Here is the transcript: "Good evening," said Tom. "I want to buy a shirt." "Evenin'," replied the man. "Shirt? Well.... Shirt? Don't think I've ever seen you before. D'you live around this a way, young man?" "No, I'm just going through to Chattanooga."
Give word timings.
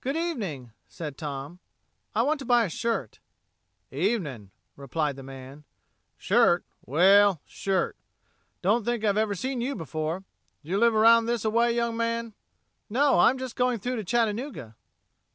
"Good 0.00 0.16
evening," 0.16 0.72
said 0.88 1.18
Tom. 1.18 1.58
"I 2.14 2.22
want 2.22 2.38
to 2.38 2.46
buy 2.46 2.64
a 2.64 2.70
shirt." 2.70 3.18
"Evenin'," 3.90 4.48
replied 4.76 5.16
the 5.16 5.22
man. 5.22 5.64
"Shirt? 6.16 6.64
Well.... 6.86 7.42
Shirt? 7.44 7.94
Don't 8.62 8.86
think 8.86 9.04
I've 9.04 9.18
ever 9.18 9.34
seen 9.34 9.60
you 9.60 9.74
before. 9.76 10.24
D'you 10.64 10.78
live 10.78 10.94
around 10.94 11.26
this 11.26 11.44
a 11.44 11.50
way, 11.50 11.74
young 11.76 11.98
man?" 11.98 12.32
"No, 12.88 13.18
I'm 13.18 13.36
just 13.36 13.56
going 13.56 13.78
through 13.78 13.96
to 13.96 14.04
Chattanooga." 14.04 14.74